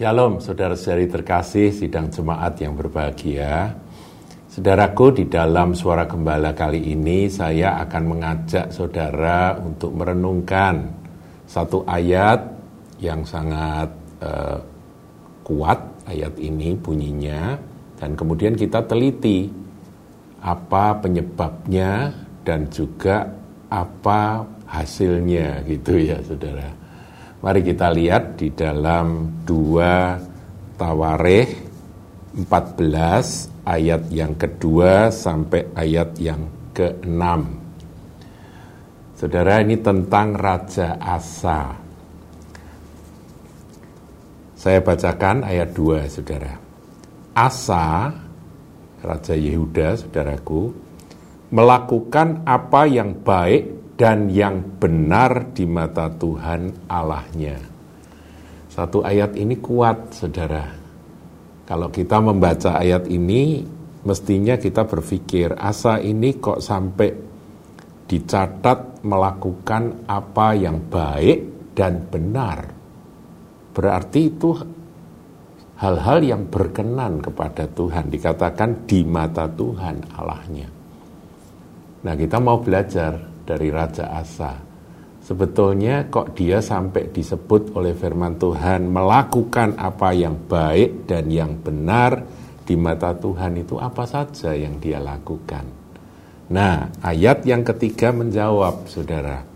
Shalom, 0.00 0.40
saudara-saudari 0.40 1.12
terkasih, 1.12 1.76
sidang 1.76 2.08
jemaat 2.08 2.56
yang 2.56 2.72
berbahagia. 2.72 3.76
Saudaraku, 4.48 5.12
di 5.12 5.28
dalam 5.28 5.76
suara 5.76 6.08
gembala 6.08 6.56
kali 6.56 6.96
ini 6.96 7.28
saya 7.28 7.76
akan 7.84 8.02
mengajak 8.08 8.72
saudara 8.72 9.60
untuk 9.60 9.92
merenungkan 9.92 10.88
satu 11.44 11.84
ayat 11.84 12.48
yang 12.96 13.28
sangat 13.28 13.92
uh, 14.24 14.56
kuat, 15.44 15.84
ayat 16.08 16.32
ini 16.40 16.72
bunyinya, 16.80 17.60
dan 18.00 18.16
kemudian 18.16 18.56
kita 18.56 18.80
teliti 18.88 19.52
apa 20.40 20.96
penyebabnya 20.96 22.08
dan 22.40 22.72
juga 22.72 23.28
apa 23.68 24.48
hasilnya 24.64 25.60
gitu 25.68 26.00
ya 26.00 26.16
saudara. 26.24 26.79
Mari 27.40 27.64
kita 27.64 27.88
lihat 27.88 28.36
di 28.36 28.52
dalam 28.52 29.40
dua 29.48 30.20
Tawareh 30.76 31.48
14 32.36 33.64
ayat 33.64 34.12
yang 34.12 34.36
kedua 34.36 35.08
sampai 35.08 35.72
ayat 35.72 36.20
yang 36.20 36.44
keenam. 36.76 37.56
Saudara 39.16 39.64
ini 39.64 39.80
tentang 39.80 40.36
Raja 40.36 41.00
Asa. 41.00 41.80
Saya 44.60 44.84
bacakan 44.84 45.40
ayat 45.40 45.72
2 45.72 46.12
saudara. 46.12 46.52
Asa, 47.32 48.12
Raja 49.00 49.32
Yehuda 49.32 49.96
saudaraku, 49.96 50.76
melakukan 51.48 52.44
apa 52.44 52.84
yang 52.84 53.16
baik 53.16 53.79
dan 54.00 54.32
yang 54.32 54.80
benar 54.80 55.52
di 55.52 55.68
mata 55.68 56.08
Tuhan 56.08 56.88
Allahnya. 56.88 57.60
Satu 58.72 59.04
ayat 59.04 59.36
ini 59.36 59.60
kuat, 59.60 60.16
saudara. 60.16 60.64
Kalau 61.68 61.92
kita 61.92 62.16
membaca 62.24 62.80
ayat 62.80 63.04
ini, 63.12 63.60
mestinya 64.00 64.56
kita 64.56 64.88
berpikir, 64.88 65.52
asa 65.52 66.00
ini 66.00 66.32
kok 66.40 66.64
sampai 66.64 67.12
dicatat 68.08 69.04
melakukan 69.04 70.08
apa 70.08 70.56
yang 70.56 70.80
baik 70.80 71.76
dan 71.76 72.00
benar. 72.08 72.72
Berarti 73.76 74.20
itu 74.32 74.56
hal-hal 75.76 76.24
yang 76.24 76.48
berkenan 76.48 77.20
kepada 77.20 77.68
Tuhan, 77.68 78.08
dikatakan 78.08 78.88
di 78.88 79.04
mata 79.04 79.44
Tuhan 79.44 80.16
Allahnya. 80.16 80.68
Nah 82.00 82.14
kita 82.16 82.40
mau 82.40 82.64
belajar 82.64 83.29
dari 83.50 83.66
Raja 83.74 84.14
Asa. 84.14 84.54
Sebetulnya 85.20 86.06
kok 86.06 86.38
dia 86.38 86.62
sampai 86.62 87.10
disebut 87.10 87.74
oleh 87.74 87.98
firman 87.98 88.38
Tuhan 88.38 88.86
melakukan 88.86 89.74
apa 89.74 90.14
yang 90.14 90.38
baik 90.46 91.10
dan 91.10 91.26
yang 91.26 91.58
benar 91.58 92.22
di 92.62 92.78
mata 92.78 93.10
Tuhan 93.14 93.58
itu 93.58 93.74
apa 93.78 94.06
saja 94.06 94.54
yang 94.54 94.78
dia 94.78 95.02
lakukan. 95.02 95.66
Nah, 96.50 96.90
ayat 97.02 97.46
yang 97.46 97.62
ketiga 97.62 98.10
menjawab, 98.10 98.90
saudara. 98.90 99.46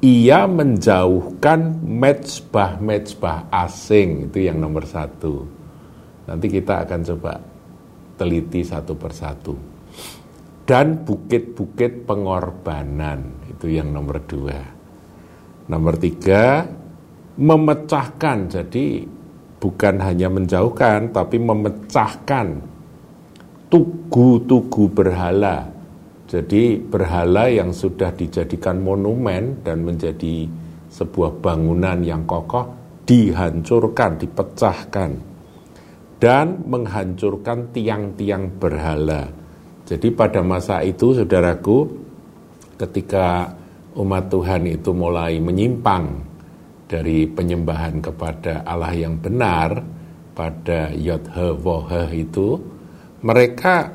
Ia 0.00 0.48
menjauhkan 0.48 1.86
mezbah-mezbah 1.86 3.52
asing, 3.52 4.32
itu 4.32 4.48
yang 4.48 4.58
nomor 4.58 4.88
satu. 4.88 5.44
Nanti 6.24 6.46
kita 6.48 6.88
akan 6.88 7.00
coba 7.14 7.36
teliti 8.16 8.64
satu 8.64 8.96
persatu 8.96 9.69
dan 10.70 11.02
bukit-bukit 11.02 12.06
pengorbanan. 12.06 13.42
Itu 13.50 13.66
yang 13.66 13.90
nomor 13.90 14.22
dua. 14.22 14.62
Nomor 15.66 15.98
tiga 15.98 16.62
memecahkan. 17.34 18.46
Jadi 18.46 19.02
bukan 19.58 19.98
hanya 19.98 20.30
menjauhkan 20.30 21.10
tapi 21.10 21.42
memecahkan 21.42 22.62
tugu-tugu 23.66 24.94
berhala. 24.94 25.66
Jadi 26.30 26.78
berhala 26.78 27.50
yang 27.50 27.74
sudah 27.74 28.14
dijadikan 28.14 28.78
monumen 28.78 29.66
dan 29.66 29.82
menjadi 29.82 30.46
sebuah 30.86 31.42
bangunan 31.42 31.98
yang 32.06 32.22
kokoh 32.30 32.70
dihancurkan, 33.10 34.22
dipecahkan. 34.22 35.10
Dan 36.22 36.62
menghancurkan 36.62 37.74
tiang-tiang 37.74 38.54
berhala 38.54 39.39
jadi 39.90 40.14
pada 40.14 40.38
masa 40.46 40.86
itu 40.86 41.10
saudaraku 41.18 41.90
ketika 42.78 43.50
umat 43.98 44.30
Tuhan 44.30 44.70
itu 44.70 44.94
mulai 44.94 45.42
menyimpang 45.42 46.30
dari 46.86 47.26
penyembahan 47.26 47.98
kepada 47.98 48.62
Allah 48.62 48.94
yang 48.94 49.18
benar 49.18 49.82
pada 50.30 50.94
Yodhe 50.94 51.58
Wohe 51.58 52.22
itu 52.22 52.54
mereka 53.26 53.90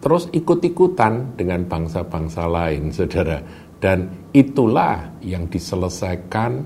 terus 0.00 0.32
ikut-ikutan 0.32 1.36
dengan 1.36 1.68
bangsa-bangsa 1.68 2.48
lain 2.48 2.88
saudara. 2.88 3.42
Dan 3.76 4.30
itulah 4.32 5.20
yang 5.20 5.52
diselesaikan 5.52 6.64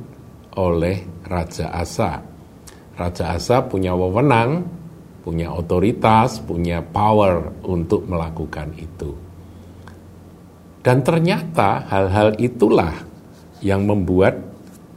oleh 0.55 1.03
Raja 1.27 1.75
Asa. 1.75 2.23
Raja 2.95 3.35
Asa 3.35 3.67
punya 3.67 3.99
wewenang 3.99 4.80
punya 5.21 5.53
otoritas, 5.53 6.41
punya 6.41 6.81
power 6.81 7.65
untuk 7.69 8.09
melakukan 8.09 8.73
itu. 8.77 9.13
Dan 10.81 11.05
ternyata 11.05 11.85
hal-hal 11.89 12.41
itulah 12.41 12.97
yang 13.61 13.85
membuat 13.85 14.41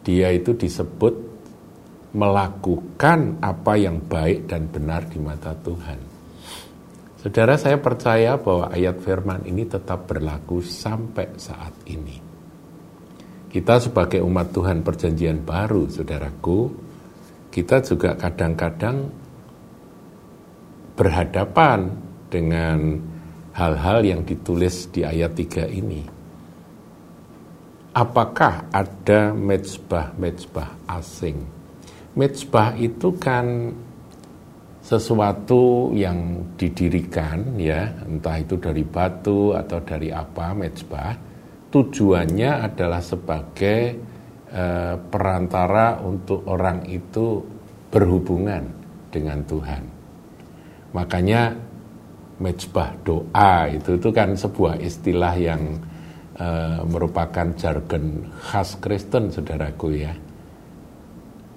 dia 0.04 0.32
itu 0.32 0.56
disebut 0.56 1.12
melakukan 2.16 3.42
apa 3.44 3.74
yang 3.76 4.00
baik 4.00 4.48
dan 4.48 4.70
benar 4.72 5.04
di 5.10 5.20
mata 5.20 5.52
Tuhan. 5.58 6.00
Saudara, 7.24 7.56
saya 7.56 7.80
percaya 7.80 8.36
bahwa 8.36 8.68
ayat 8.68 9.00
firman 9.00 9.48
ini 9.48 9.64
tetap 9.64 10.12
berlaku 10.12 10.60
sampai 10.60 11.40
saat 11.40 11.72
ini. 11.88 12.20
Kita 13.48 13.80
sebagai 13.80 14.20
umat 14.20 14.52
Tuhan 14.52 14.84
perjanjian 14.84 15.40
baru, 15.46 15.88
saudaraku, 15.88 16.60
kita 17.48 17.80
juga 17.86 18.20
kadang-kadang 18.20 19.23
berhadapan 20.94 21.90
dengan 22.30 23.02
hal-hal 23.54 24.02
yang 24.02 24.22
ditulis 24.26 24.90
di 24.90 25.06
ayat 25.06 25.38
3 25.38 25.70
ini. 25.70 26.02
Apakah 27.94 28.74
ada 28.74 29.30
mezbah-mezbah 29.38 30.90
asing? 30.90 31.46
Mezbah 32.18 32.74
itu 32.78 33.14
kan 33.22 33.70
sesuatu 34.82 35.94
yang 35.94 36.52
didirikan 36.58 37.54
ya, 37.56 37.94
entah 38.04 38.42
itu 38.42 38.58
dari 38.58 38.82
batu 38.82 39.54
atau 39.54 39.80
dari 39.86 40.10
apa 40.10 40.58
mezbah, 40.58 41.14
tujuannya 41.70 42.66
adalah 42.66 43.00
sebagai 43.00 43.80
eh, 44.50 44.96
perantara 44.98 46.02
untuk 46.02 46.50
orang 46.50 46.90
itu 46.90 47.46
berhubungan 47.94 48.66
dengan 49.14 49.46
Tuhan. 49.46 49.93
Makanya 50.94 51.58
mejbah 52.38 52.94
doa 53.06 53.70
itu 53.70 53.98
itu 53.98 54.10
kan 54.10 54.34
sebuah 54.34 54.82
istilah 54.82 55.34
yang 55.38 55.62
uh, 56.38 56.82
merupakan 56.86 57.54
jargon 57.58 58.30
khas 58.42 58.78
Kristen, 58.78 59.34
saudaraku 59.34 59.88
ya. 59.94 60.14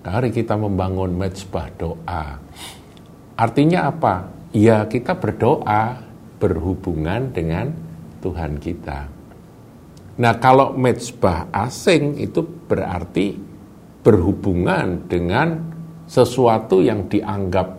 Mari 0.06 0.30
kita 0.30 0.54
membangun 0.54 1.18
mejbah 1.18 1.66
doa. 1.74 2.38
Artinya 3.36 3.90
apa? 3.90 4.14
Ya 4.54 4.86
kita 4.86 5.18
berdoa 5.18 5.98
berhubungan 6.38 7.34
dengan 7.34 7.74
Tuhan 8.22 8.56
kita. 8.62 9.10
Nah 10.16 10.34
kalau 10.40 10.72
mejbah 10.72 11.52
asing 11.52 12.16
itu 12.22 12.40
berarti 12.40 13.36
berhubungan 14.00 15.10
dengan 15.10 15.74
sesuatu 16.06 16.80
yang 16.80 17.10
dianggap 17.10 17.75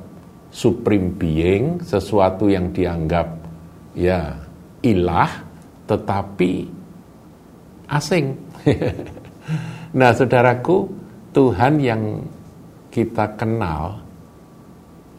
supreme 0.57 1.13
being, 1.13 1.86
sesuatu 1.86 2.50
yang 2.50 2.74
dianggap 2.74 3.30
ya 3.94 4.33
ilah, 4.81 5.45
tetapi 5.86 6.65
asing. 7.94 8.33
nah, 10.00 10.09
saudaraku, 10.18 10.89
Tuhan 11.30 11.77
yang 11.77 12.25
kita 12.89 13.38
kenal, 13.38 14.01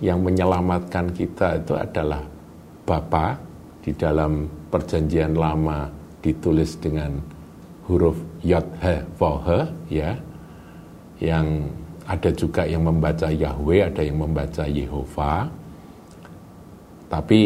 yang 0.02 0.19
menyelamatkan 0.26 1.14
kita 1.14 1.62
itu 1.62 1.79
adalah 1.79 2.26
Bapa 2.82 3.38
di 3.79 3.94
dalam 3.94 4.50
perjanjian 4.75 5.38
lama 5.38 5.87
ditulis 6.19 6.75
dengan 6.82 7.14
huruf 7.87 8.19
Yod 8.43 8.67
He 8.82 8.96
He 9.23 9.61
ya 10.02 10.12
yang 11.23 11.46
ada 12.08 12.31
juga 12.32 12.64
yang 12.64 12.88
membaca 12.88 13.28
Yahweh, 13.28 13.84
ada 13.84 14.00
yang 14.00 14.25
membaca 14.25 14.64
Yehova. 14.64 15.44
Tapi 17.08 17.40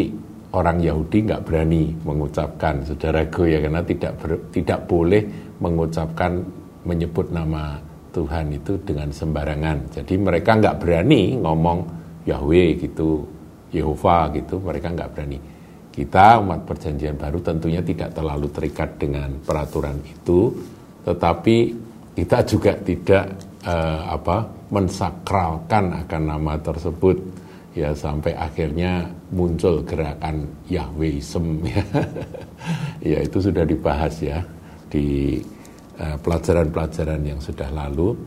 orang 0.55 0.79
Yahudi 0.79 1.27
nggak 1.27 1.43
berani 1.43 1.91
mengucapkan 2.07 2.79
saudaraku 2.87 3.51
ya 3.51 3.59
karena 3.59 3.83
tidak 3.83 4.13
ber, 4.23 4.31
tidak 4.55 4.79
boleh 4.87 5.23
mengucapkan 5.59 6.39
menyebut 6.87 7.27
nama 7.35 7.75
Tuhan 8.15 8.55
itu 8.55 8.79
dengan 8.87 9.11
sembarangan. 9.11 9.99
Jadi 9.99 10.15
mereka 10.15 10.55
nggak 10.55 10.79
berani 10.79 11.35
ngomong 11.43 11.79
Yahweh 12.23 12.79
gitu, 12.79 13.27
Yehova 13.75 14.31
gitu, 14.31 14.63
mereka 14.63 14.95
nggak 14.95 15.11
berani. 15.11 15.39
Kita 15.93 16.39
umat 16.39 16.63
perjanjian 16.63 17.19
baru 17.19 17.43
tentunya 17.43 17.83
tidak 17.83 18.15
terlalu 18.15 18.47
terikat 18.49 18.95
dengan 18.95 19.29
peraturan 19.43 19.99
itu, 20.07 20.55
tetapi 21.03 21.57
kita 22.15 22.45
juga 22.45 22.73
tidak 22.77 23.52
eh, 23.63 24.01
apa 24.07 24.45
mensakralkan 24.69 26.05
akan 26.05 26.21
nama 26.27 26.53
tersebut 26.59 27.17
ya 27.73 27.89
sampai 27.95 28.37
akhirnya 28.37 29.09
muncul 29.33 29.81
gerakan 29.81 30.45
Yahweism 30.69 31.63
ya. 31.73 31.83
ya 33.01 33.19
itu 33.25 33.41
sudah 33.41 33.65
dibahas 33.65 34.13
ya 34.21 34.39
di 34.93 35.41
Eh, 35.93 36.17
pelajaran-pelajaran 36.25 37.21
yang 37.21 37.37
sudah 37.37 37.69
lalu. 37.69 38.17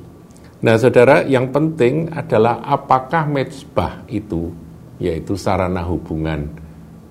Nah, 0.63 0.79
saudara, 0.79 1.27
yang 1.27 1.51
penting 1.51 2.07
adalah 2.15 2.63
apakah 2.63 3.27
mezbah 3.27 4.07
itu, 4.07 4.55
yaitu 5.03 5.35
sarana 5.35 5.83
hubungan 5.83 6.47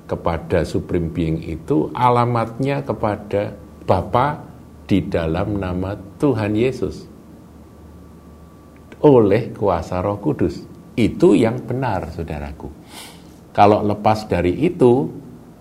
kepada 0.07 0.63
Supreme 0.63 1.11
Being 1.11 1.43
itu 1.43 1.91
alamatnya 1.91 2.87
kepada 2.87 3.51
Bapa 3.83 4.47
di 4.87 5.03
dalam 5.03 5.59
nama 5.59 5.99
Tuhan 6.23 6.55
Yesus 6.55 7.03
oleh 9.05 9.53
kuasa 9.53 10.01
Roh 10.01 10.17
Kudus. 10.17 10.65
Itu 10.97 11.37
yang 11.37 11.61
benar, 11.61 12.09
saudaraku. 12.09 12.67
Kalau 13.53 13.85
lepas 13.85 14.25
dari 14.25 14.65
itu, 14.65 15.07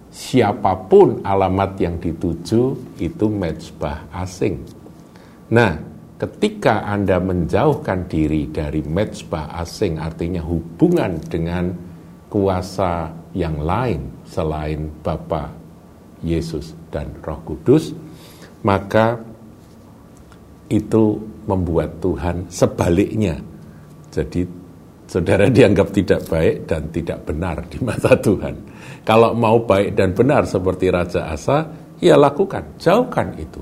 siapa 0.08 0.88
pun 0.88 1.20
alamat 1.20 1.76
yang 1.78 2.00
dituju 2.00 2.96
itu 2.98 3.26
mezbah 3.28 4.08
asing. 4.14 4.64
Nah, 5.52 5.76
ketika 6.16 6.88
Anda 6.88 7.20
menjauhkan 7.20 8.08
diri 8.08 8.48
dari 8.48 8.80
mezbah 8.80 9.52
asing, 9.60 10.00
artinya 10.00 10.40
hubungan 10.40 11.20
dengan 11.20 11.74
kuasa 12.32 13.12
yang 13.36 13.60
lain 13.62 14.24
selain 14.26 14.90
Bapa, 15.02 15.50
Yesus, 16.24 16.72
dan 16.88 17.10
Roh 17.20 17.42
Kudus, 17.42 17.94
maka 18.64 19.33
itu 20.74 21.18
membuat 21.46 22.00
Tuhan 22.02 22.48
sebaliknya. 22.50 23.38
Jadi 24.10 24.42
saudara 25.04 25.46
dianggap 25.46 25.88
tidak 25.92 26.20
baik 26.26 26.66
dan 26.66 26.82
tidak 26.90 27.18
benar 27.26 27.56
di 27.68 27.78
mata 27.82 28.16
Tuhan. 28.26 28.54
Kalau 29.04 29.36
mau 29.36 29.60
baik 29.62 29.94
dan 29.94 30.16
benar 30.16 30.48
seperti 30.48 30.88
Raja 30.88 31.28
Asa, 31.28 31.68
ya 32.00 32.16
lakukan, 32.16 32.80
jauhkan 32.80 33.36
itu. 33.36 33.60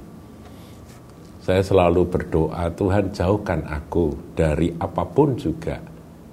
Saya 1.43 1.59
selalu 1.59 2.07
berdoa, 2.07 2.71
Tuhan 2.71 3.11
jauhkan 3.11 3.67
aku 3.67 4.15
dari 4.39 4.71
apa 4.79 5.03
pun 5.03 5.35
juga 5.35 5.75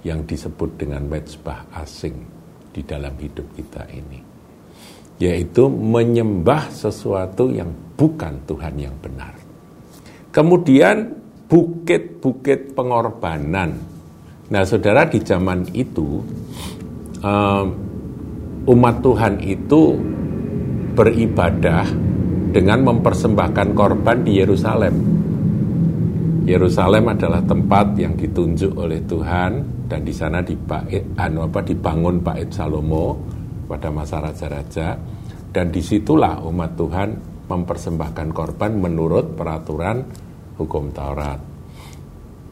yang 0.05 0.21
disebut 0.21 0.77
dengan 0.77 1.09
mezbah 1.09 1.65
asing 1.81 2.13
di 2.69 2.85
dalam 2.85 3.17
hidup 3.17 3.49
kita 3.57 3.89
ini. 3.89 4.21
Yaitu 5.17 5.65
menyembah 5.67 6.69
sesuatu 6.69 7.49
yang 7.49 7.73
bukan 7.97 8.37
Tuhan 8.45 8.75
yang 8.77 8.95
benar. 9.01 9.38
Kemudian 10.29 11.09
bukit-bukit 11.49 12.77
pengorbanan. 12.77 13.73
Nah 14.49 14.63
saudara 14.65 15.09
di 15.09 15.21
zaman 15.25 15.65
itu, 15.73 16.21
um, 17.25 17.67
umat 18.69 18.95
Tuhan 19.01 19.41
itu 19.41 19.97
beribadah 20.93 21.85
dengan 22.53 22.85
mempersembahkan 22.85 23.67
korban 23.73 24.21
di 24.21 24.37
Yerusalem. 24.37 24.95
Yerusalem 26.49 27.05
adalah 27.13 27.45
tempat 27.45 27.93
yang 27.97 28.17
ditunjuk 28.17 28.73
oleh 28.73 29.01
Tuhan 29.05 29.85
dan 29.85 30.01
di 30.01 30.13
sana 30.13 30.41
anu 31.21 31.45
dibangun 31.45 32.21
bait 32.25 32.49
Salomo 32.49 33.17
pada 33.69 33.93
masa 33.93 34.17
raja-raja 34.17 34.97
dan 35.53 35.69
di 35.69 35.81
situlah 35.81 36.41
umat 36.41 36.73
Tuhan 36.73 37.09
mempersembahkan 37.49 38.29
korban 38.29 38.77
menurut 38.77 39.33
peraturan 39.33 40.05
hukum 40.61 40.93
Taurat. 40.93 41.41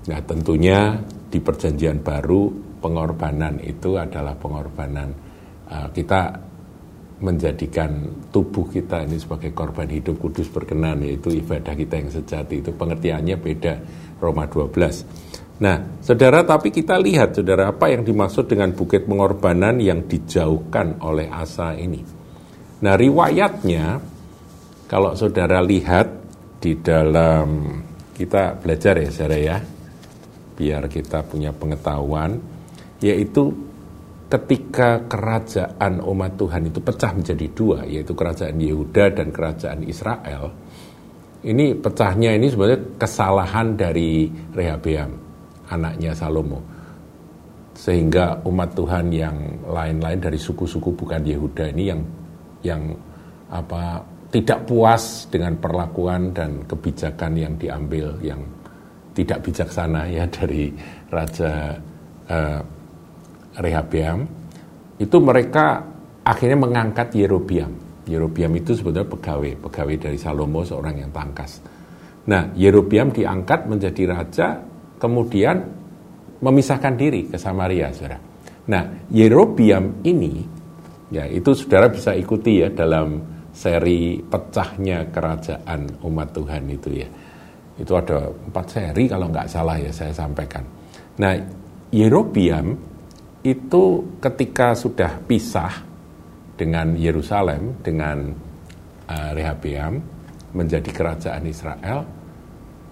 Nah 0.10 0.20
tentunya 0.26 0.98
di 1.28 1.38
perjanjian 1.38 2.02
baru 2.02 2.50
pengorbanan 2.82 3.62
itu 3.62 4.00
adalah 4.00 4.34
pengorbanan 4.34 5.10
uh, 5.70 5.88
kita 5.94 6.22
menjadikan 7.18 8.06
tubuh 8.30 8.70
kita 8.70 9.02
ini 9.02 9.18
sebagai 9.18 9.50
korban 9.50 9.90
hidup 9.90 10.22
kudus 10.22 10.54
berkenan 10.54 11.02
yaitu 11.02 11.34
ibadah 11.34 11.74
kita 11.74 11.98
yang 11.98 12.10
sejati 12.14 12.62
itu 12.62 12.70
pengertiannya 12.74 13.36
beda 13.42 13.74
Roma 14.22 14.46
12. 14.46 15.58
Nah, 15.58 15.98
saudara 16.06 16.46
tapi 16.46 16.70
kita 16.70 17.02
lihat 17.02 17.34
saudara 17.34 17.74
apa 17.74 17.90
yang 17.90 18.06
dimaksud 18.06 18.46
dengan 18.46 18.78
bukit 18.78 19.10
pengorbanan 19.10 19.82
yang 19.82 20.06
dijauhkan 20.06 21.02
oleh 21.02 21.26
Asa 21.34 21.74
ini. 21.74 22.06
Nah, 22.86 22.94
riwayatnya 22.94 23.98
kalau 24.88 25.14
saudara 25.14 25.60
lihat 25.62 26.08
di 26.58 26.80
dalam 26.80 27.80
kita 28.18 28.58
belajar 28.58 28.98
ya 28.98 29.10
saudara 29.14 29.38
ya 29.38 29.58
biar 30.58 30.90
kita 30.90 31.22
punya 31.28 31.54
pengetahuan 31.54 32.42
yaitu 32.98 33.54
ketika 34.28 35.08
kerajaan 35.08 36.04
umat 36.04 36.36
Tuhan 36.36 36.68
itu 36.68 36.80
pecah 36.84 37.16
menjadi 37.16 37.48
dua, 37.56 37.88
yaitu 37.88 38.12
kerajaan 38.12 38.60
Yehuda 38.60 39.16
dan 39.16 39.32
kerajaan 39.32 39.88
Israel, 39.88 40.52
ini 41.48 41.72
pecahnya 41.72 42.36
ini 42.36 42.52
sebenarnya 42.52 43.00
kesalahan 43.00 43.80
dari 43.80 44.28
Rehabeam, 44.52 45.10
anaknya 45.72 46.12
Salomo. 46.12 46.60
Sehingga 47.78 48.42
umat 48.44 48.74
Tuhan 48.74 49.14
yang 49.14 49.38
lain-lain 49.64 50.20
dari 50.20 50.36
suku-suku 50.36 50.98
bukan 50.98 51.22
Yehuda 51.24 51.72
ini 51.72 51.84
yang 51.88 52.02
yang 52.66 52.82
apa 53.48 54.02
tidak 54.38 54.70
puas 54.70 55.26
dengan 55.34 55.58
perlakuan 55.58 56.30
dan 56.30 56.62
kebijakan 56.70 57.34
yang 57.34 57.58
diambil 57.58 58.14
yang 58.22 58.46
tidak 59.18 59.42
bijaksana 59.42 60.06
ya 60.14 60.30
dari 60.38 60.70
raja 61.10 61.74
uh, 62.30 62.62
Rehabeam, 63.58 64.30
itu 65.02 65.18
mereka 65.18 65.82
akhirnya 66.22 66.62
mengangkat 66.62 67.18
Yerobiam. 67.18 67.74
Yerobiam 68.06 68.54
itu 68.54 68.78
sebetulnya 68.78 69.10
pegawai, 69.10 69.58
pegawai 69.66 69.96
dari 69.98 70.18
Salomo 70.22 70.62
seorang 70.62 71.02
yang 71.02 71.10
tangkas. 71.10 71.58
Nah, 72.30 72.54
Yerobiam 72.54 73.10
diangkat 73.10 73.66
menjadi 73.66 74.04
raja, 74.14 74.62
kemudian 75.02 75.66
memisahkan 76.38 76.94
diri 76.94 77.26
ke 77.26 77.42
Samaria, 77.42 77.90
saudara. 77.90 78.22
Nah, 78.70 78.84
Yerobiam 79.10 80.06
ini, 80.06 80.46
ya 81.10 81.26
itu 81.26 81.58
saudara 81.58 81.90
bisa 81.90 82.14
ikuti 82.14 82.62
ya 82.62 82.70
dalam 82.70 83.37
seri 83.58 84.22
pecahnya 84.22 85.10
kerajaan 85.10 86.06
umat 86.06 86.30
Tuhan 86.30 86.70
itu 86.70 86.90
ya. 86.94 87.10
Itu 87.82 87.98
ada 87.98 88.30
empat 88.30 88.66
seri 88.70 89.10
kalau 89.10 89.34
nggak 89.34 89.50
salah 89.50 89.82
ya 89.82 89.90
saya 89.90 90.14
sampaikan. 90.14 90.62
Nah, 91.18 91.34
Yerobiam 91.90 92.78
itu 93.42 93.84
ketika 94.22 94.78
sudah 94.78 95.18
pisah 95.26 95.74
dengan 96.54 96.94
Yerusalem 96.94 97.82
dengan 97.82 98.30
uh, 99.10 99.30
Rehabeam 99.34 99.98
menjadi 100.54 100.90
kerajaan 100.94 101.44
Israel, 101.50 102.06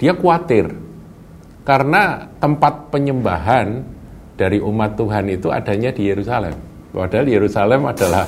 dia 0.01 0.17
khawatir 0.17 0.69
karena 1.65 2.29
tempat 2.41 2.89
penyembahan 2.89 3.83
dari 4.37 4.61
umat 4.61 4.97
Tuhan 4.97 5.29
itu 5.29 5.49
adanya 5.53 5.93
di 5.93 6.09
Yerusalem. 6.09 6.55
Padahal 6.93 7.27
Yerusalem 7.27 7.81
adalah 7.89 8.25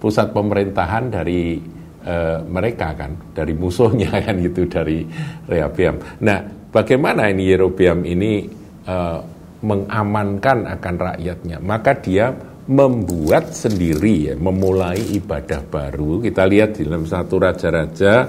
pusat 0.00 0.30
pemerintahan 0.32 1.12
dari 1.12 1.75
uh, 2.06 2.40
mereka 2.46 2.94
kan, 2.94 3.12
dari 3.34 3.52
musuhnya 3.52 4.14
kan 4.24 4.38
gitu 4.38 4.64
dari 4.70 5.02
Rehabeam. 5.50 6.22
Nah, 6.22 6.38
bagaimana 6.70 7.28
ini 7.28 7.50
Yerobeam 7.50 8.06
ini 8.06 8.46
uh, 8.86 9.20
mengamankan 9.66 10.70
akan 10.78 10.94
rakyatnya, 10.96 11.58
maka 11.58 11.98
dia 11.98 12.30
membuat 12.66 13.54
sendiri 13.54 14.30
ya, 14.30 14.34
memulai 14.34 14.98
ibadah 15.14 15.62
baru. 15.66 16.18
Kita 16.22 16.42
lihat 16.46 16.78
di 16.78 16.82
dalam 16.82 17.06
satu 17.06 17.38
raja-raja 17.38 18.26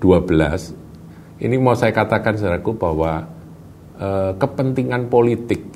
12. 0.00 1.40
Ini 1.40 1.56
mau 1.60 1.76
saya 1.76 1.92
katakan 1.92 2.36
saudaraku 2.36 2.76
bahwa 2.76 3.24
eh, 3.96 4.32
kepentingan 4.36 5.08
politik 5.08 5.72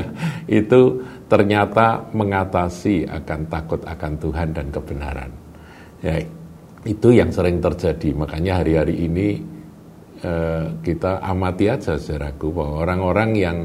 itu 0.60 0.80
ternyata 1.28 2.04
mengatasi 2.12 3.08
akan 3.08 3.40
takut 3.48 3.80
akan 3.84 4.12
Tuhan 4.20 4.48
dan 4.52 4.68
kebenaran. 4.68 5.30
Ya, 6.04 6.20
itu 6.82 7.14
yang 7.14 7.30
sering 7.30 7.62
terjadi. 7.62 8.14
Makanya 8.14 8.62
hari-hari 8.62 9.06
ini 9.06 9.28
eh, 10.22 10.66
kita 10.82 11.22
amati 11.22 11.70
aja 11.70 11.98
saudaraku 11.98 12.50
bahwa 12.50 12.74
orang-orang 12.82 13.30
yang 13.38 13.58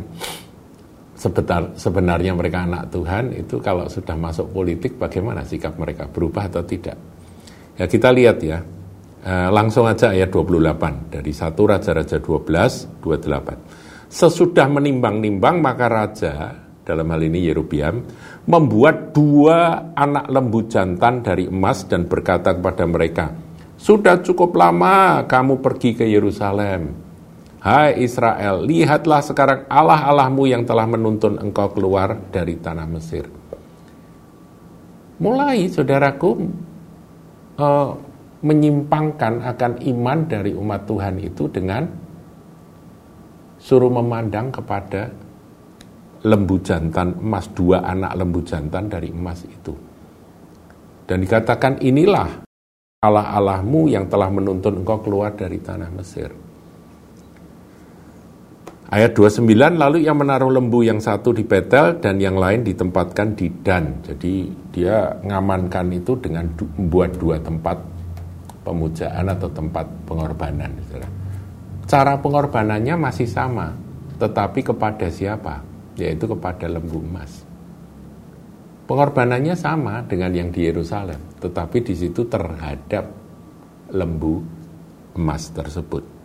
sebetar, 1.17 1.73
sebenarnya 1.73 2.37
mereka 2.37 2.69
anak 2.69 2.93
Tuhan 2.93 3.33
itu 3.33 3.57
kalau 3.57 3.89
sudah 3.89 4.13
masuk 4.13 4.53
politik 4.53 5.01
bagaimana 5.01 5.41
sikap 5.41 5.73
mereka 5.75 6.05
berubah 6.05 6.45
atau 6.45 6.61
tidak 6.61 6.93
ya 7.73 7.85
kita 7.89 8.13
lihat 8.13 8.39
ya 8.45 8.59
Uh, 9.27 9.51
langsung 9.51 9.83
aja 9.83 10.15
ayat 10.15 10.31
28 10.31 11.11
dari 11.11 11.35
satu 11.35 11.67
Raja-Raja 11.67 12.23
12 12.23 13.03
28. 13.03 14.07
Sesudah 14.07 14.71
menimbang-nimbang 14.71 15.59
maka 15.59 15.91
raja 15.91 16.33
dalam 16.87 17.03
hal 17.11 17.19
ini 17.27 17.51
Yerobiam 17.51 17.99
membuat 18.47 19.11
dua 19.11 19.91
anak 19.91 20.31
lembu 20.31 20.63
jantan 20.71 21.19
dari 21.19 21.51
emas 21.51 21.83
dan 21.83 22.07
berkata 22.07 22.55
kepada 22.55 22.87
mereka, 22.87 23.35
"Sudah 23.75 24.23
cukup 24.23 24.55
lama 24.55 25.27
kamu 25.27 25.59
pergi 25.59 25.99
ke 25.99 26.07
Yerusalem. 26.07 26.95
Hai 27.59 27.99
Israel, 27.99 28.63
lihatlah 28.63 29.19
sekarang 29.19 29.67
Allah-Allahmu 29.67 30.47
yang 30.47 30.63
telah 30.63 30.87
menuntun 30.87 31.35
engkau 31.43 31.75
keluar 31.75 32.15
dari 32.31 32.55
tanah 32.55 32.87
Mesir." 32.87 33.27
Mulai 35.19 35.67
saudaraku 35.67 36.29
uh, 37.59 37.91
menyimpangkan 38.39 39.43
akan 39.43 39.81
iman 39.81 40.19
dari 40.29 40.53
umat 40.53 40.85
Tuhan 40.87 41.17
itu 41.19 41.49
dengan 41.49 41.89
suruh 43.57 43.89
memandang 43.89 44.53
kepada 44.53 45.09
lembu 46.25 46.57
jantan 46.63 47.17
emas, 47.19 47.51
dua 47.53 47.85
anak 47.85 48.17
lembu 48.17 48.41
jantan 48.41 48.89
dari 48.89 49.13
emas 49.13 49.45
itu. 49.45 49.73
Dan 51.07 51.23
dikatakan 51.23 51.83
inilah 51.83 52.47
Allah-Allahmu 52.97 53.93
yang 53.93 54.09
telah 54.09 54.27
menuntun 54.33 54.81
engkau 54.81 55.05
keluar 55.05 55.37
dari 55.37 55.61
tanah 55.61 55.91
Mesir. 55.93 56.33
Ayat 58.87 59.11
29, 59.19 59.43
lalu 59.75 60.07
yang 60.07 60.15
menaruh 60.15 60.47
lembu 60.47 60.79
yang 60.79 61.03
satu 61.03 61.35
di 61.35 61.43
Betel 61.43 61.99
dan 61.99 62.23
yang 62.23 62.39
lain 62.39 62.63
ditempatkan 62.63 63.35
di 63.35 63.51
Dan. 63.59 63.99
Jadi 63.99 64.47
dia 64.71 65.11
ngamankan 65.27 65.91
itu 65.91 66.15
dengan 66.23 66.47
membuat 66.55 67.19
dua 67.19 67.35
tempat 67.43 67.83
pemujaan 68.63 69.27
atau 69.27 69.51
tempat 69.51 69.91
pengorbanan. 70.07 70.71
Cara 71.83 72.15
pengorbanannya 72.15 72.95
masih 72.95 73.27
sama, 73.27 73.75
tetapi 74.23 74.63
kepada 74.63 75.11
siapa? 75.11 75.66
Yaitu 75.97 76.29
kepada 76.29 76.69
lembu 76.69 77.01
emas. 77.01 77.43
Pengorbanannya 78.87 79.57
sama 79.59 79.99
dengan 80.07 80.31
yang 80.31 80.49
di 80.53 80.63
Yerusalem, 80.63 81.19
tetapi 81.43 81.83
di 81.83 81.91
situ 81.91 82.23
terhadap 82.23 83.11
lembu 83.91 84.39
emas 85.19 85.51
tersebut. 85.51 86.15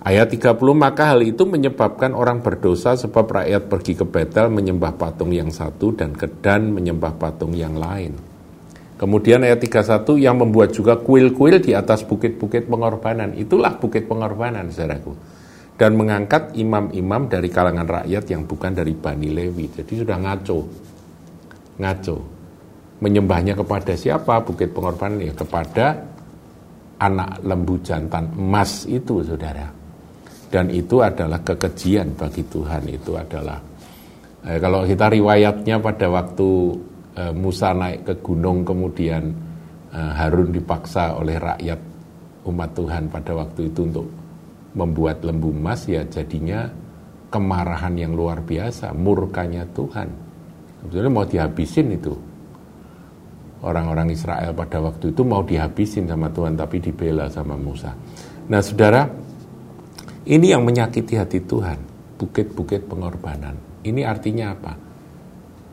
Ayat 0.00 0.32
30, 0.32 0.56
maka 0.76 1.12
hal 1.12 1.24
itu 1.24 1.44
menyebabkan 1.44 2.12
orang 2.12 2.40
berdosa 2.44 2.96
sebab 2.96 3.24
rakyat 3.40 3.68
pergi 3.68 3.92
ke 4.00 4.04
Betel 4.04 4.48
menyembah 4.52 4.96
patung 4.96 5.32
yang 5.32 5.52
satu 5.52 5.92
dan 5.92 6.16
ke 6.16 6.28
Dan 6.40 6.72
menyembah 6.72 7.16
patung 7.16 7.52
yang 7.52 7.76
lain. 7.76 8.16
Kemudian 8.96 9.44
ayat 9.44 9.64
31 9.64 10.20
yang 10.20 10.36
membuat 10.36 10.76
juga 10.76 11.00
kuil-kuil 11.00 11.60
di 11.64 11.72
atas 11.72 12.04
bukit-bukit 12.04 12.68
pengorbanan. 12.68 13.32
Itulah 13.32 13.80
bukit 13.80 14.08
pengorbanan, 14.08 14.68
saudaraku 14.68 15.39
dan 15.80 15.96
mengangkat 15.96 16.52
imam-imam 16.60 17.24
dari 17.24 17.48
kalangan 17.48 17.88
rakyat 17.88 18.28
yang 18.28 18.44
bukan 18.44 18.76
dari 18.76 18.92
Bani 18.92 19.32
Lewi. 19.32 19.64
Jadi 19.72 20.04
sudah 20.04 20.20
ngaco. 20.20 20.60
Ngaco. 21.80 22.16
Menyembahnya 23.00 23.56
kepada 23.56 23.96
siapa? 23.96 24.44
Bukit 24.44 24.76
pengorbanan 24.76 25.24
ya 25.24 25.32
kepada 25.32 26.04
anak 27.00 27.40
lembu 27.40 27.80
jantan 27.80 28.28
emas 28.36 28.84
itu, 28.84 29.24
Saudara. 29.24 29.72
Dan 30.52 30.68
itu 30.68 31.00
adalah 31.00 31.40
kekejian 31.40 32.12
bagi 32.12 32.44
Tuhan. 32.44 32.84
Itu 32.84 33.16
adalah 33.16 33.56
eh, 34.44 34.60
kalau 34.60 34.84
kita 34.84 35.08
riwayatnya 35.08 35.80
pada 35.80 36.12
waktu 36.12 36.76
eh, 37.16 37.32
Musa 37.32 37.72
naik 37.72 38.04
ke 38.04 38.14
gunung 38.20 38.68
kemudian 38.68 39.32
eh, 39.96 40.12
Harun 40.12 40.52
dipaksa 40.52 41.16
oleh 41.16 41.40
rakyat 41.40 41.80
umat 42.52 42.68
Tuhan 42.76 43.08
pada 43.08 43.32
waktu 43.32 43.72
itu 43.72 43.80
untuk 43.88 44.19
membuat 44.74 45.26
lembu 45.26 45.50
emas 45.50 45.86
ya 45.90 46.06
jadinya 46.06 46.70
kemarahan 47.30 47.94
yang 47.94 48.12
luar 48.12 48.42
biasa, 48.42 48.90
murkanya 48.94 49.66
Tuhan. 49.70 50.08
Sebetulnya 50.82 51.10
mau 51.12 51.26
dihabisin 51.26 51.88
itu. 51.94 52.14
Orang-orang 53.60 54.08
Israel 54.10 54.56
pada 54.56 54.80
waktu 54.80 55.12
itu 55.12 55.22
mau 55.22 55.44
dihabisin 55.44 56.08
sama 56.08 56.32
Tuhan 56.32 56.56
tapi 56.56 56.80
dibela 56.80 57.28
sama 57.28 57.54
Musa. 57.60 57.92
Nah 58.48 58.60
saudara, 58.64 59.04
ini 60.26 60.46
yang 60.48 60.64
menyakiti 60.64 61.14
hati 61.20 61.44
Tuhan, 61.44 61.78
bukit-bukit 62.16 62.88
pengorbanan. 62.88 63.84
Ini 63.84 64.00
artinya 64.08 64.56
apa? 64.56 64.72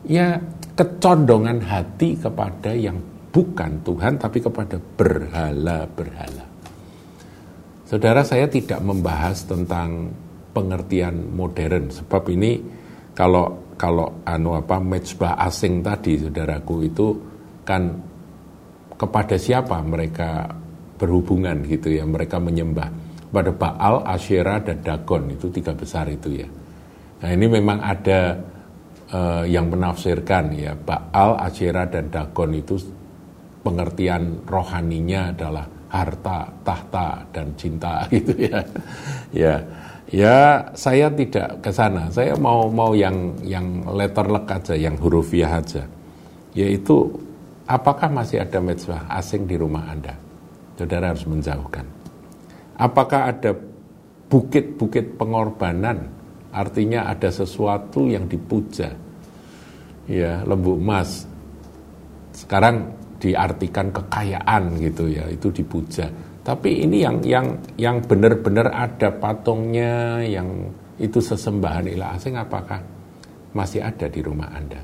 Ya 0.04 0.36
kecondongan 0.76 1.64
hati 1.64 2.20
kepada 2.20 2.76
yang 2.76 3.00
bukan 3.32 3.80
Tuhan 3.82 4.20
tapi 4.20 4.38
kepada 4.44 4.76
berhala-berhala. 4.76 6.57
Saudara 7.88 8.20
saya 8.20 8.52
tidak 8.52 8.84
membahas 8.84 9.48
tentang 9.48 10.12
pengertian 10.52 11.32
modern 11.32 11.88
sebab 11.88 12.20
ini 12.36 12.60
kalau 13.16 13.72
kalau 13.80 14.20
anu 14.28 14.60
apa 14.60 14.76
mezbah 14.76 15.40
asing 15.40 15.80
tadi 15.80 16.20
saudaraku 16.20 16.84
itu 16.84 17.16
kan 17.64 17.88
kepada 18.92 19.40
siapa 19.40 19.80
mereka 19.80 20.52
berhubungan 21.00 21.64
gitu 21.64 21.88
ya 21.96 22.04
mereka 22.04 22.36
menyembah 22.36 22.92
pada 23.32 23.56
Baal, 23.56 24.04
Asyera 24.04 24.60
dan 24.60 24.84
Dagon 24.84 25.32
itu 25.32 25.48
tiga 25.48 25.72
besar 25.72 26.12
itu 26.12 26.44
ya. 26.44 26.48
Nah 27.24 27.30
ini 27.32 27.46
memang 27.48 27.80
ada 27.80 28.36
uh, 29.16 29.44
yang 29.48 29.72
menafsirkan 29.72 30.52
ya 30.52 30.76
Baal, 30.76 31.40
Asyera 31.40 31.88
dan 31.88 32.12
Dagon 32.12 32.52
itu 32.52 32.76
pengertian 33.64 34.44
rohaninya 34.44 35.32
adalah 35.32 35.77
harta, 35.88 36.48
tahta 36.62 37.24
dan 37.32 37.52
cinta 37.56 38.04
gitu 38.14 38.32
ya. 38.36 38.60
Ya. 39.32 39.54
Ya, 40.08 40.64
saya 40.72 41.12
tidak 41.12 41.60
ke 41.60 41.68
sana. 41.68 42.08
Saya 42.08 42.32
mau 42.40 42.72
mau 42.72 42.96
yang 42.96 43.36
yang 43.44 43.84
letterlek 43.84 44.48
aja, 44.48 44.72
yang 44.72 44.96
hurufiah 44.96 45.60
aja. 45.60 45.84
Yaitu 46.56 47.12
apakah 47.68 48.08
masih 48.08 48.40
ada 48.40 48.56
mezbah 48.56 49.04
asing 49.12 49.44
di 49.44 49.60
rumah 49.60 49.84
Anda? 49.92 50.16
Saudara 50.80 51.12
harus 51.12 51.28
menjauhkan. 51.28 51.84
Apakah 52.80 53.36
ada 53.36 53.52
bukit-bukit 54.32 55.20
pengorbanan? 55.20 56.08
Artinya 56.56 57.04
ada 57.12 57.28
sesuatu 57.28 58.08
yang 58.08 58.24
dipuja. 58.24 58.96
Ya, 60.08 60.40
lembu 60.48 60.80
emas. 60.80 61.28
Sekarang 62.32 62.96
diartikan 63.18 63.90
kekayaan 63.90 64.78
gitu 64.78 65.10
ya 65.10 65.26
itu 65.26 65.50
dipuja. 65.50 66.06
Tapi 66.42 66.88
ini 66.88 67.04
yang 67.04 67.20
yang 67.20 67.46
yang 67.76 68.00
benar-benar 68.00 68.72
ada 68.72 69.12
patungnya 69.12 70.22
yang 70.24 70.72
itu 70.96 71.20
sesembahan 71.20 71.92
ilah 71.92 72.16
asing 72.16 72.38
apakah 72.38 72.80
masih 73.52 73.84
ada 73.84 74.08
di 74.08 74.24
rumah 74.24 74.48
anda? 74.54 74.80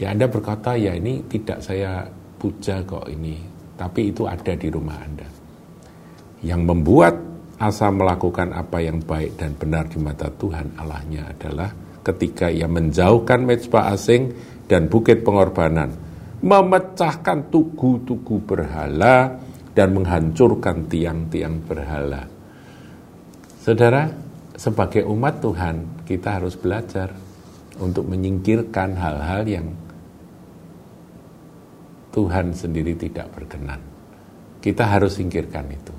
Ya 0.00 0.14
anda 0.14 0.26
berkata 0.30 0.78
ya 0.78 0.96
ini 0.96 1.26
tidak 1.28 1.60
saya 1.60 2.08
puja 2.40 2.80
kok 2.82 3.06
ini 3.12 3.38
tapi 3.76 4.14
itu 4.14 4.24
ada 4.24 4.56
di 4.56 4.68
rumah 4.72 4.96
anda. 5.02 5.28
Yang 6.42 6.62
membuat 6.64 7.14
asa 7.62 7.92
melakukan 7.94 8.50
apa 8.50 8.82
yang 8.82 8.98
baik 9.04 9.38
dan 9.38 9.54
benar 9.54 9.86
di 9.86 9.98
mata 10.02 10.26
Tuhan 10.26 10.74
Allahnya 10.80 11.30
adalah 11.30 11.70
ketika 12.02 12.50
ia 12.50 12.66
menjauhkan 12.66 13.46
mezbah 13.46 13.94
asing 13.94 14.34
dan 14.66 14.90
bukit 14.90 15.22
pengorbanan 15.22 16.01
memecahkan 16.42 17.54
tugu-tugu 17.54 18.42
berhala 18.42 19.38
dan 19.72 19.94
menghancurkan 19.94 20.90
tiang-tiang 20.90 21.62
berhala. 21.62 22.26
Saudara, 23.62 24.10
sebagai 24.58 25.06
umat 25.06 25.38
Tuhan, 25.38 26.02
kita 26.02 26.42
harus 26.42 26.58
belajar 26.58 27.14
untuk 27.78 28.10
menyingkirkan 28.10 28.98
hal-hal 28.98 29.42
yang 29.46 29.66
Tuhan 32.12 32.52
sendiri 32.52 32.98
tidak 32.98 33.32
berkenan. 33.32 33.80
Kita 34.60 34.84
harus 34.84 35.16
singkirkan 35.16 35.66
itu. 35.72 35.94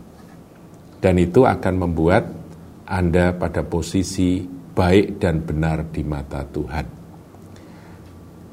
Dan 1.02 1.18
itu 1.20 1.44
akan 1.44 1.76
membuat 1.88 2.24
Anda 2.86 3.34
pada 3.34 3.66
posisi 3.66 4.44
baik 4.76 5.18
dan 5.20 5.42
benar 5.44 5.88
di 5.90 6.04
mata 6.06 6.46
Tuhan. 6.46 7.03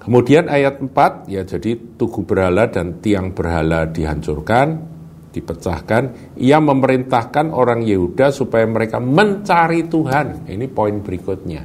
Kemudian 0.01 0.49
ayat 0.49 0.81
4, 0.81 1.29
ya 1.29 1.45
jadi 1.45 1.77
tugu 2.01 2.25
berhala 2.25 2.73
dan 2.73 3.05
tiang 3.05 3.37
berhala 3.37 3.85
dihancurkan, 3.85 4.81
dipecahkan. 5.29 6.35
Ia 6.41 6.57
memerintahkan 6.57 7.53
orang 7.53 7.85
Yehuda 7.85 8.33
supaya 8.33 8.65
mereka 8.65 8.97
mencari 8.97 9.85
Tuhan. 9.85 10.49
Ini 10.49 10.67
poin 10.73 11.05
berikutnya. 11.05 11.63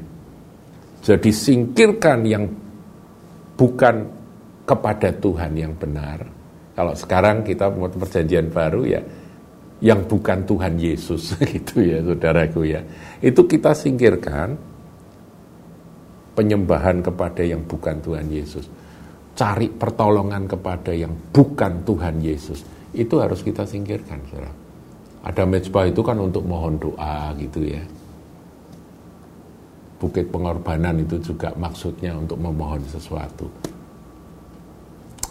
Jadi 1.00 1.32
singkirkan 1.32 2.20
yang 2.28 2.44
bukan 3.56 3.96
kepada 4.68 5.16
Tuhan 5.16 5.52
yang 5.56 5.74
benar. 5.78 6.28
Kalau 6.76 6.92
sekarang 6.92 7.48
kita 7.48 7.72
mau 7.72 7.88
perjanjian 7.88 8.52
baru 8.52 8.82
ya, 8.84 9.02
yang 9.80 10.04
bukan 10.04 10.44
Tuhan 10.44 10.76
Yesus 10.76 11.40
gitu 11.56 11.80
ya 11.80 12.04
saudaraku 12.04 12.68
ya. 12.68 12.82
Itu 13.24 13.48
kita 13.48 13.72
singkirkan, 13.72 14.75
penyembahan 16.36 17.00
kepada 17.00 17.42
yang 17.42 17.64
bukan 17.64 18.04
Tuhan 18.04 18.28
Yesus. 18.28 18.68
Cari 19.36 19.72
pertolongan 19.72 20.48
kepada 20.48 20.92
yang 20.92 21.12
bukan 21.32 21.84
Tuhan 21.88 22.20
Yesus. 22.22 22.76
itu 22.96 23.20
harus 23.20 23.44
kita 23.44 23.68
singkirkan, 23.68 24.24
saudara. 24.32 24.48
Ada 25.28 25.44
mezbah 25.44 25.84
itu 25.84 26.00
kan 26.00 26.16
untuk 26.16 26.48
mohon 26.48 26.80
doa 26.80 27.36
gitu 27.36 27.60
ya. 27.68 27.84
Bukit 30.00 30.32
pengorbanan 30.32 31.04
itu 31.04 31.20
juga 31.20 31.52
maksudnya 31.60 32.16
untuk 32.16 32.40
memohon 32.40 32.80
sesuatu. 32.88 33.52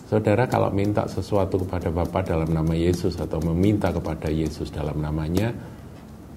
Saudara 0.05 0.45
kalau 0.45 0.69
minta 0.69 1.09
sesuatu 1.09 1.57
kepada 1.65 1.89
Bapa 1.89 2.21
dalam 2.21 2.53
nama 2.53 2.77
Yesus 2.77 3.17
atau 3.17 3.41
meminta 3.41 3.89
kepada 3.89 4.29
Yesus 4.29 4.69
dalam 4.69 5.01
namanya, 5.01 5.49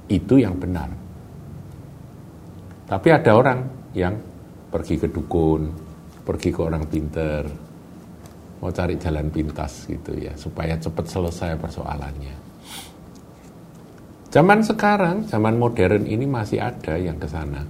itu 0.07 0.39
yang 0.39 0.55
benar. 0.55 0.87
Tapi 2.87 3.07
ada 3.11 3.35
orang 3.35 3.59
yang 3.91 4.15
pergi 4.67 4.95
ke 4.99 5.07
dukun, 5.07 5.71
pergi 6.23 6.49
ke 6.51 6.59
orang 6.59 6.83
pinter, 6.87 7.43
mau 8.59 8.71
cari 8.73 8.97
jalan 8.97 9.29
pintas 9.31 9.87
gitu 9.87 10.17
ya, 10.17 10.33
supaya 10.35 10.75
cepat 10.75 11.05
selesai 11.07 11.55
persoalannya. 11.55 12.35
Zaman 14.27 14.59
sekarang, 14.59 15.23
zaman 15.23 15.55
modern 15.55 16.03
ini 16.03 16.27
masih 16.27 16.59
ada 16.59 16.99
yang 16.99 17.15
ke 17.15 17.31
sana. 17.31 17.63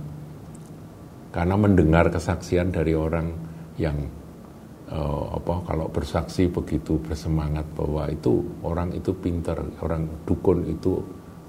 Karena 1.29 1.53
mendengar 1.53 2.09
kesaksian 2.09 2.73
dari 2.73 2.97
orang 2.97 3.29
yang 3.77 4.09
uh, 4.89 5.37
apa 5.37 5.69
kalau 5.69 5.85
bersaksi 5.93 6.49
begitu 6.49 6.97
bersemangat 6.97 7.61
bahwa 7.77 8.09
itu 8.09 8.41
orang 8.65 8.89
itu 8.97 9.13
pinter, 9.13 9.53
orang 9.85 10.09
dukun 10.25 10.65
itu 10.65 10.97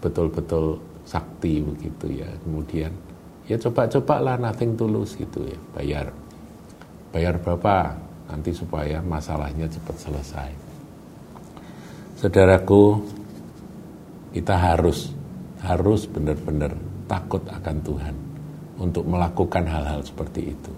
betul-betul 0.04 0.76
sakti 1.08 1.64
begitu 1.64 2.20
ya. 2.20 2.28
Kemudian 2.44 2.92
ya 3.48 3.56
coba-coba 3.56 4.14
lah 4.20 4.36
nothing 4.36 4.76
tulus 4.76 5.16
gitu 5.16 5.48
ya, 5.48 5.58
bayar. 5.72 6.12
Bayar 7.08 7.40
berapa 7.40 7.96
nanti 8.28 8.52
supaya 8.52 9.00
masalahnya 9.00 9.64
cepat 9.64 9.96
selesai. 9.96 10.50
Saudaraku, 12.20 13.00
kita 14.36 14.52
harus 14.52 15.08
harus 15.64 16.04
benar-benar 16.06 16.76
takut 17.08 17.42
akan 17.48 17.76
Tuhan 17.80 18.16
untuk 18.78 19.08
melakukan 19.08 19.64
hal-hal 19.64 20.04
seperti 20.04 20.40
itu. 20.52 20.72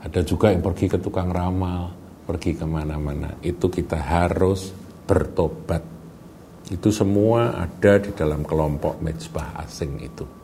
Ada 0.00 0.24
juga 0.24 0.48
yang 0.48 0.64
pergi 0.64 0.88
ke 0.88 0.96
tukang 0.96 1.28
ramal, 1.28 1.92
pergi 2.24 2.56
ke 2.56 2.64
mana-mana. 2.64 3.36
Itu 3.44 3.68
kita 3.68 4.00
harus 4.00 4.72
bertobat. 5.04 5.84
Itu 6.72 6.88
semua 6.88 7.52
ada 7.60 8.00
di 8.00 8.16
dalam 8.16 8.40
kelompok 8.46 9.04
mezbah 9.04 9.60
asing 9.60 10.00
itu. 10.00 10.39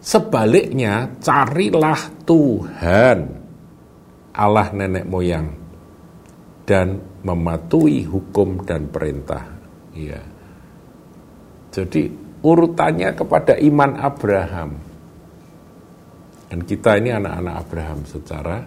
Sebaliknya, 0.00 1.20
carilah 1.20 2.00
Tuhan, 2.24 3.18
Allah 4.32 4.68
nenek 4.72 5.04
moyang, 5.04 5.52
dan 6.64 7.00
mematuhi 7.20 8.08
hukum 8.08 8.64
dan 8.64 8.88
perintah. 8.88 9.44
Ya. 9.92 10.24
Jadi 11.70 12.08
urutannya 12.40 13.12
kepada 13.12 13.60
iman 13.60 13.92
Abraham 14.00 14.90
dan 16.50 16.66
kita 16.66 16.98
ini 16.98 17.14
anak-anak 17.14 17.54
Abraham 17.62 18.00
secara 18.02 18.58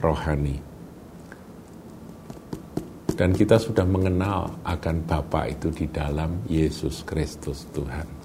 rohani. 0.00 0.56
Dan 3.12 3.36
kita 3.36 3.60
sudah 3.60 3.84
mengenal 3.84 4.64
akan 4.64 4.96
Bapa 5.04 5.44
itu 5.52 5.68
di 5.68 5.92
dalam 5.92 6.40
Yesus 6.48 7.04
Kristus 7.04 7.68
Tuhan. 7.76 8.17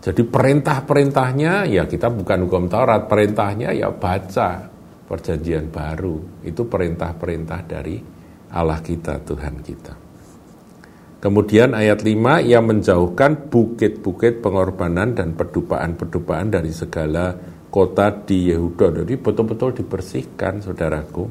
Jadi 0.00 0.24
perintah-perintahnya 0.24 1.68
ya 1.68 1.84
kita 1.84 2.08
bukan 2.08 2.48
hukum 2.48 2.72
Taurat, 2.72 3.04
perintahnya 3.04 3.76
ya 3.76 3.92
baca 3.92 4.64
perjanjian 5.04 5.68
baru. 5.68 6.40
Itu 6.40 6.64
perintah-perintah 6.64 7.60
dari 7.68 8.00
Allah 8.56 8.80
kita, 8.80 9.20
Tuhan 9.20 9.60
kita. 9.60 9.94
Kemudian 11.20 11.76
ayat 11.76 12.00
5, 12.00 12.40
ia 12.40 12.64
menjauhkan 12.64 13.52
bukit-bukit 13.52 14.40
pengorbanan 14.40 15.12
dan 15.12 15.36
pedupaan-pedupaan 15.36 16.48
dari 16.48 16.72
segala 16.72 17.36
kota 17.68 18.08
di 18.24 18.48
Yehuda. 18.48 19.04
Jadi 19.04 19.20
betul-betul 19.20 19.84
dibersihkan, 19.84 20.64
saudaraku. 20.64 21.28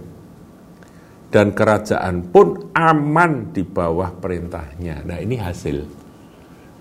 Dan 1.33 1.57
kerajaan 1.57 2.29
pun 2.29 2.69
aman 2.77 3.49
di 3.49 3.65
bawah 3.65 4.13
perintahnya. 4.13 5.09
Nah 5.09 5.17
ini 5.17 5.41
hasil. 5.41 5.98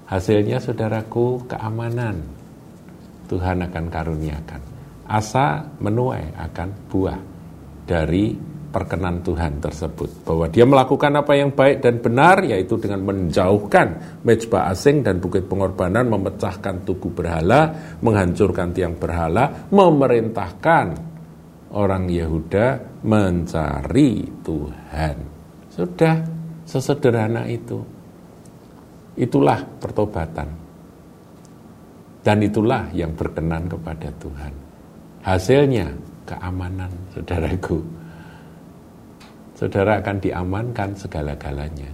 Hasilnya, 0.09 0.57
saudaraku, 0.57 1.45
keamanan. 1.45 2.25
Tuhan 3.29 3.61
akan 3.61 3.85
karuniakan. 3.93 4.61
Asa 5.05 5.69
menuai 5.85 6.33
akan 6.33 6.69
buah 6.89 7.21
dari 7.85 8.33
perkenan 8.69 9.25
Tuhan 9.25 9.65
tersebut 9.65 10.29
bahwa 10.29 10.47
dia 10.53 10.69
melakukan 10.69 11.13
apa 11.17 11.33
yang 11.33 11.57
baik 11.57 11.81
dan 11.81 12.05
benar 12.05 12.45
yaitu 12.45 12.77
dengan 12.77 13.01
menjauhkan 13.01 14.21
mezbah 14.25 14.69
asing 14.69 15.01
dan 15.01 15.25
bukit 15.25 15.49
pengorbanan 15.49 16.05
memecahkan 16.13 16.85
tugu 16.85 17.09
berhala 17.09 17.97
menghancurkan 18.05 18.77
tiang 18.77 19.01
berhala 19.01 19.73
memerintahkan 19.73 20.87
orang 21.73 22.13
Yehuda 22.13 23.01
mencari 23.09 24.29
Tuhan 24.45 25.17
sudah 25.73 26.17
sesederhana 26.69 27.49
itu 27.49 27.98
itulah 29.19 29.61
pertobatan 29.83 30.49
dan 32.23 32.39
itulah 32.41 32.87
yang 32.95 33.13
berkenan 33.19 33.67
kepada 33.67 34.09
Tuhan 34.23 34.53
hasilnya 35.27 35.91
keamanan 36.25 36.91
saudaraku 37.13 37.99
saudara 39.59 39.99
akan 39.99 40.17
diamankan 40.23 40.95
segala-galanya. 40.95 41.91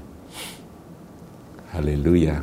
Haleluya. 1.73 2.37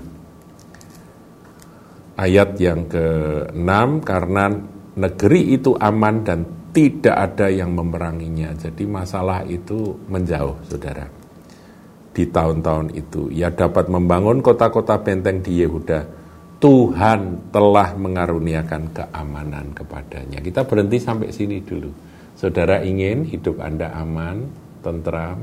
Ayat 2.17 2.57
yang 2.57 2.89
ke-6, 2.89 3.69
karena 4.01 4.49
negeri 4.97 5.55
itu 5.55 5.77
aman 5.77 6.25
dan 6.25 6.43
tidak 6.73 7.15
ada 7.15 7.47
yang 7.53 7.71
memeranginya. 7.71 8.51
Jadi 8.57 8.83
masalah 8.89 9.45
itu 9.45 9.95
menjauh, 10.09 10.57
saudara. 10.65 11.20
Di 12.11 12.27
tahun-tahun 12.27 12.91
itu, 12.91 13.31
ia 13.31 13.47
dapat 13.47 13.87
membangun 13.87 14.43
kota-kota 14.43 14.99
benteng 14.99 15.39
di 15.39 15.63
Yehuda. 15.63 16.19
Tuhan 16.61 17.49
telah 17.49 17.95
mengaruniakan 17.97 18.91
keamanan 18.93 19.71
kepadanya. 19.73 20.43
Kita 20.43 20.67
berhenti 20.67 20.99
sampai 21.01 21.31
sini 21.31 21.63
dulu. 21.63 21.89
Saudara 22.35 22.83
ingin 22.83 23.25
hidup 23.25 23.63
Anda 23.63 23.89
aman, 23.95 24.45
tentram, 24.83 25.41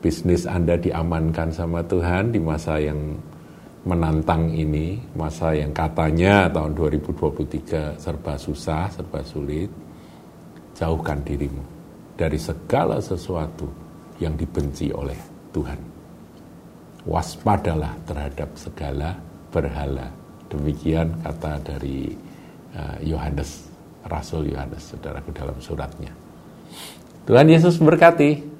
bisnis 0.00 0.46
Anda 0.46 0.78
diamankan 0.78 1.50
sama 1.52 1.82
Tuhan 1.84 2.30
di 2.32 2.40
masa 2.40 2.78
yang 2.78 3.18
menantang 3.86 4.54
ini, 4.54 4.96
masa 5.18 5.52
yang 5.52 5.74
katanya 5.74 6.48
tahun 6.48 6.72
2023 6.72 7.98
serba 7.98 8.34
susah, 8.38 8.88
serba 8.94 9.20
sulit, 9.26 9.68
jauhkan 10.72 11.20
dirimu 11.20 11.62
dari 12.16 12.40
segala 12.40 12.98
sesuatu 12.98 13.85
yang 14.22 14.34
dibenci 14.34 14.92
oleh 14.92 15.16
Tuhan. 15.52 15.80
Waspadalah 17.06 17.94
terhadap 18.08 18.50
segala 18.58 19.14
berhala. 19.54 20.10
Demikian 20.50 21.22
kata 21.22 21.62
dari 21.62 22.14
uh, 22.74 22.98
Yohanes, 23.02 23.70
Rasul 24.06 24.50
Yohanes, 24.50 24.94
saudaraku 24.94 25.30
dalam 25.30 25.56
suratnya. 25.62 26.10
Tuhan 27.26 27.46
Yesus 27.50 27.78
berkati. 27.82 28.55